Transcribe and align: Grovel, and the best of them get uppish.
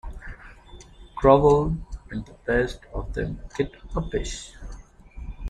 Grovel, 1.15 1.77
and 2.09 2.25
the 2.25 2.33
best 2.47 2.79
of 2.91 3.13
them 3.13 3.39
get 3.55 3.71
uppish. 3.93 4.51